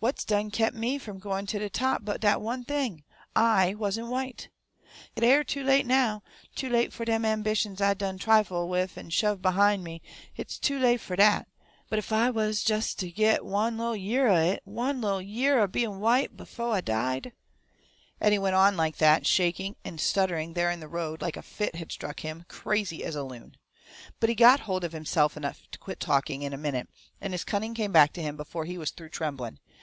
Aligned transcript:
What's 0.00 0.24
done 0.24 0.50
kep' 0.50 0.74
me 0.74 0.98
from 0.98 1.20
gwine 1.20 1.46
ter 1.46 1.60
de 1.60 1.70
top 1.70 2.04
but 2.04 2.20
dat 2.20 2.40
one 2.40 2.64
thing: 2.64 3.04
I 3.36 3.76
WASN'T 3.78 4.08
WHITE! 4.08 4.48
Hit 5.14 5.22
air 5.22 5.44
too 5.44 5.62
late 5.62 5.86
now 5.86 6.24
too 6.56 6.68
late 6.68 6.92
fo' 6.92 7.04
dem 7.04 7.24
ambitions 7.24 7.80
I 7.80 7.94
done 7.94 8.18
trifle 8.18 8.68
with 8.68 8.98
an' 8.98 9.10
shove 9.10 9.40
behin' 9.40 9.84
me 9.84 10.02
hit's 10.34 10.58
too 10.58 10.80
late 10.80 11.00
fo' 11.00 11.14
dat! 11.14 11.46
But 11.88 12.00
ef 12.00 12.10
I 12.10 12.30
was 12.30 12.64
des 12.64 12.82
ter 12.96 13.06
git 13.14 13.44
one 13.44 13.78
li'l 13.78 13.94
year 13.94 14.26
o' 14.26 14.44
hit 14.44 14.62
ONE 14.64 15.00
LI'L 15.00 15.22
YEAR 15.22 15.60
O' 15.60 15.66
BEIN' 15.68 16.00
WHITE! 16.00 16.36
befo' 16.36 16.72
I 16.72 16.80
died" 16.80 17.32
And 18.20 18.32
he 18.32 18.40
went 18.40 18.56
on 18.56 18.76
like 18.76 18.96
that, 18.96 19.24
shaking 19.24 19.76
and 19.84 20.00
stuttering 20.00 20.54
there 20.54 20.72
in 20.72 20.80
the 20.80 20.88
road, 20.88 21.22
like 21.22 21.36
a 21.36 21.42
fit 21.42 21.76
had 21.76 21.92
struck 21.92 22.18
him, 22.20 22.44
crazy 22.48 23.04
as 23.04 23.14
a 23.14 23.22
loon. 23.22 23.56
But 24.18 24.30
he 24.30 24.34
got 24.34 24.60
hold 24.60 24.82
of 24.82 24.90
himself 24.90 25.36
enough 25.36 25.62
to 25.70 25.78
quit 25.78 26.00
talking, 26.00 26.42
in 26.42 26.52
a 26.52 26.56
minute, 26.58 26.88
and 27.20 27.32
his 27.32 27.44
cunning 27.44 27.72
come 27.72 27.92
back 27.92 28.12
to 28.14 28.22
him 28.22 28.36
before 28.36 28.64
he 28.64 28.76
was 28.76 28.90
through 28.90 29.10
trembling. 29.10 29.60